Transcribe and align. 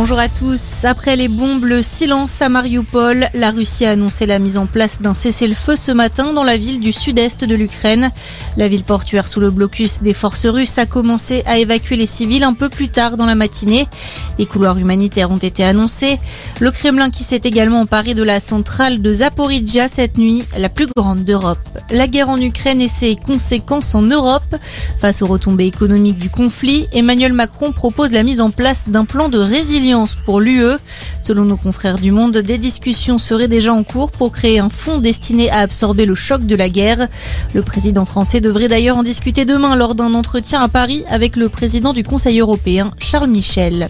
Bonjour 0.00 0.20
à 0.20 0.28
tous. 0.28 0.84
Après 0.84 1.16
les 1.16 1.26
bombes, 1.26 1.64
le 1.64 1.82
silence 1.82 2.40
à 2.40 2.48
Mariupol, 2.48 3.28
la 3.34 3.50
Russie 3.50 3.84
a 3.84 3.90
annoncé 3.90 4.26
la 4.26 4.38
mise 4.38 4.56
en 4.56 4.66
place 4.66 5.02
d'un 5.02 5.12
cessez-le-feu 5.12 5.74
ce 5.74 5.90
matin 5.90 6.32
dans 6.32 6.44
la 6.44 6.56
ville 6.56 6.78
du 6.78 6.92
sud-est 6.92 7.44
de 7.44 7.54
l'Ukraine. 7.56 8.12
La 8.56 8.68
ville 8.68 8.84
portuaire 8.84 9.26
sous 9.26 9.40
le 9.40 9.50
blocus 9.50 10.00
des 10.00 10.14
forces 10.14 10.46
russes 10.46 10.78
a 10.78 10.86
commencé 10.86 11.42
à 11.46 11.58
évacuer 11.58 11.96
les 11.96 12.06
civils 12.06 12.44
un 12.44 12.52
peu 12.52 12.68
plus 12.68 12.90
tard 12.90 13.16
dans 13.16 13.26
la 13.26 13.34
matinée. 13.34 13.88
Des 14.38 14.46
couloirs 14.46 14.78
humanitaires 14.78 15.32
ont 15.32 15.36
été 15.36 15.64
annoncés. 15.64 16.20
Le 16.60 16.70
Kremlin 16.70 17.10
qui 17.10 17.24
s'est 17.24 17.40
également 17.42 17.80
emparé 17.80 18.14
de 18.14 18.22
la 18.22 18.38
centrale 18.38 19.02
de 19.02 19.12
Zaporizhia 19.12 19.88
cette 19.88 20.16
nuit, 20.16 20.44
la 20.56 20.68
plus 20.68 20.86
grande 20.96 21.24
d'Europe. 21.24 21.58
La 21.90 22.06
guerre 22.06 22.28
en 22.28 22.40
Ukraine 22.40 22.80
et 22.80 22.86
ses 22.86 23.16
conséquences 23.16 23.96
en 23.96 24.02
Europe. 24.02 24.54
Face 25.00 25.22
aux 25.22 25.26
retombées 25.26 25.66
économiques 25.66 26.18
du 26.18 26.30
conflit, 26.30 26.86
Emmanuel 26.92 27.32
Macron 27.32 27.72
propose 27.72 28.12
la 28.12 28.22
mise 28.22 28.40
en 28.40 28.52
place 28.52 28.90
d'un 28.90 29.04
plan 29.04 29.28
de 29.28 29.38
résilience 29.38 29.87
pour 30.24 30.40
l'UE. 30.40 30.76
Selon 31.22 31.44
nos 31.44 31.56
confrères 31.56 31.98
du 31.98 32.10
Monde, 32.10 32.38
des 32.38 32.58
discussions 32.58 33.18
seraient 33.18 33.48
déjà 33.48 33.72
en 33.72 33.82
cours 33.84 34.10
pour 34.10 34.32
créer 34.32 34.58
un 34.58 34.68
fonds 34.68 34.98
destiné 34.98 35.50
à 35.50 35.58
absorber 35.58 36.04
le 36.04 36.14
choc 36.14 36.44
de 36.44 36.56
la 36.56 36.68
guerre. 36.68 37.08
Le 37.54 37.62
président 37.62 38.04
français 38.04 38.40
devrait 38.40 38.68
d'ailleurs 38.68 38.98
en 38.98 39.02
discuter 39.02 39.44
demain 39.44 39.76
lors 39.76 39.94
d'un 39.94 40.14
entretien 40.14 40.60
à 40.60 40.68
Paris 40.68 41.04
avec 41.10 41.36
le 41.36 41.48
président 41.48 41.92
du 41.92 42.02
Conseil 42.02 42.40
européen, 42.40 42.92
Charles 42.98 43.30
Michel 43.30 43.88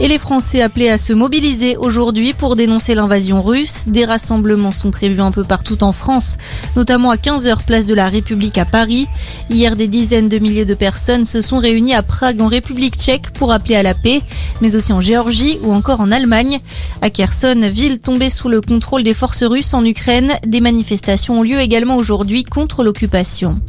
et 0.00 0.08
les 0.08 0.18
Français 0.18 0.62
appelés 0.62 0.88
à 0.88 0.98
se 0.98 1.12
mobiliser 1.12 1.76
aujourd'hui 1.76 2.32
pour 2.32 2.56
dénoncer 2.56 2.94
l'invasion 2.94 3.42
russe. 3.42 3.84
Des 3.86 4.04
rassemblements 4.04 4.72
sont 4.72 4.90
prévus 4.90 5.20
un 5.20 5.30
peu 5.30 5.44
partout 5.44 5.82
en 5.82 5.92
France, 5.92 6.36
notamment 6.76 7.10
à 7.10 7.16
15h 7.16 7.64
place 7.64 7.86
de 7.86 7.94
la 7.94 8.08
République 8.08 8.58
à 8.58 8.64
Paris. 8.64 9.06
Hier, 9.50 9.76
des 9.76 9.88
dizaines 9.88 10.28
de 10.28 10.38
milliers 10.38 10.64
de 10.64 10.74
personnes 10.74 11.24
se 11.24 11.40
sont 11.40 11.58
réunies 11.58 11.94
à 11.94 12.02
Prague 12.02 12.40
en 12.40 12.46
République 12.46 12.96
tchèque 12.96 13.30
pour 13.32 13.52
appeler 13.52 13.76
à 13.76 13.82
la 13.82 13.94
paix, 13.94 14.20
mais 14.60 14.76
aussi 14.76 14.92
en 14.92 15.00
Géorgie 15.00 15.58
ou 15.62 15.72
encore 15.72 16.00
en 16.00 16.10
Allemagne. 16.10 16.60
À 17.02 17.10
Kherson, 17.10 17.68
ville 17.70 18.00
tombée 18.00 18.30
sous 18.30 18.48
le 18.48 18.60
contrôle 18.60 19.04
des 19.04 19.14
forces 19.14 19.44
russes 19.44 19.74
en 19.74 19.84
Ukraine, 19.84 20.32
des 20.46 20.60
manifestations 20.60 21.40
ont 21.40 21.42
lieu 21.42 21.60
également 21.60 21.96
aujourd'hui 21.96 22.44
contre 22.44 22.82
l'occupation. 22.82 23.60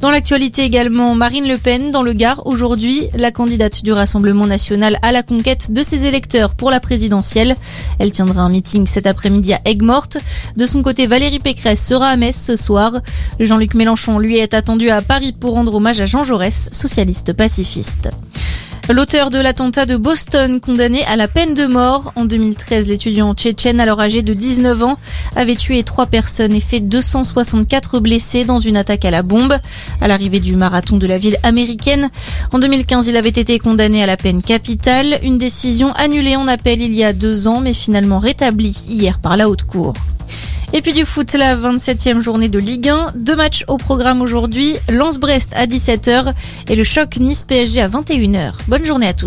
Dans 0.00 0.10
l'actualité 0.10 0.62
également, 0.62 1.14
Marine 1.14 1.48
Le 1.48 1.56
Pen 1.56 1.90
dans 1.90 2.02
le 2.02 2.12
Gard 2.12 2.46
aujourd'hui, 2.46 3.08
la 3.16 3.30
candidate 3.30 3.82
du 3.82 3.92
Rassemblement 3.92 4.46
national 4.46 4.98
à 5.00 5.10
la 5.10 5.22
conquête 5.22 5.72
de 5.72 5.82
ses 5.82 6.04
électeurs 6.04 6.54
pour 6.54 6.70
la 6.70 6.80
présidentielle. 6.80 7.56
Elle 7.98 8.10
tiendra 8.10 8.42
un 8.42 8.50
meeting 8.50 8.86
cet 8.86 9.06
après-midi 9.06 9.54
à 9.54 9.60
Aigues-Mortes. 9.64 10.18
De 10.56 10.66
son 10.66 10.82
côté, 10.82 11.06
Valérie 11.06 11.38
Pécresse 11.38 11.84
sera 11.84 12.08
à 12.08 12.16
Metz 12.16 12.36
ce 12.36 12.56
soir. 12.56 12.92
Jean-Luc 13.40 13.74
Mélenchon, 13.74 14.18
lui, 14.18 14.36
est 14.36 14.52
attendu 14.52 14.90
à 14.90 15.00
Paris 15.00 15.32
pour 15.32 15.54
rendre 15.54 15.74
hommage 15.74 15.98
à 15.98 16.06
Jean 16.06 16.24
Jaurès, 16.24 16.68
socialiste 16.72 17.32
pacifiste. 17.32 18.10
L'auteur 18.88 19.30
de 19.30 19.38
l'attentat 19.38 19.84
de 19.84 19.96
Boston, 19.96 20.60
condamné 20.60 21.04
à 21.06 21.16
la 21.16 21.26
peine 21.26 21.54
de 21.54 21.66
mort 21.66 22.12
en 22.14 22.24
2013, 22.24 22.86
l'étudiant 22.86 23.34
tchétchène 23.34 23.80
alors 23.80 24.00
âgé 24.00 24.22
de 24.22 24.32
19 24.32 24.80
ans 24.84 24.96
avait 25.34 25.56
tué 25.56 25.82
trois 25.82 26.06
personnes 26.06 26.52
et 26.52 26.60
fait 26.60 26.78
264 26.78 27.98
blessés 27.98 28.44
dans 28.44 28.60
une 28.60 28.76
attaque 28.76 29.04
à 29.04 29.10
la 29.10 29.24
bombe 29.24 29.56
à 30.00 30.06
l'arrivée 30.06 30.38
du 30.38 30.54
marathon 30.54 30.98
de 30.98 31.06
la 31.08 31.18
ville 31.18 31.36
américaine. 31.42 32.10
En 32.52 32.60
2015, 32.60 33.08
il 33.08 33.16
avait 33.16 33.28
été 33.28 33.58
condamné 33.58 34.04
à 34.04 34.06
la 34.06 34.16
peine 34.16 34.40
capitale, 34.40 35.18
une 35.24 35.38
décision 35.38 35.92
annulée 35.94 36.36
en 36.36 36.46
appel 36.46 36.80
il 36.80 36.94
y 36.94 37.02
a 37.02 37.12
deux 37.12 37.48
ans 37.48 37.60
mais 37.60 37.74
finalement 37.74 38.20
rétablie 38.20 38.84
hier 38.88 39.18
par 39.18 39.36
la 39.36 39.48
haute 39.48 39.64
cour. 39.64 39.94
Et 40.72 40.82
puis 40.82 40.92
du 40.92 41.04
foot, 41.04 41.32
la 41.34 41.56
27e 41.56 42.20
journée 42.20 42.48
de 42.48 42.58
Ligue 42.58 42.88
1. 42.88 43.12
Deux 43.14 43.36
matchs 43.36 43.64
au 43.68 43.76
programme 43.76 44.20
aujourd'hui. 44.20 44.76
Lance-Brest 44.88 45.52
à 45.54 45.66
17h 45.66 46.34
et 46.68 46.76
le 46.76 46.84
choc 46.84 47.16
Nice-PSG 47.16 47.80
à 47.80 47.88
21h. 47.88 48.52
Bonne 48.68 48.84
journée 48.84 49.06
à 49.06 49.14
tous. 49.14 49.24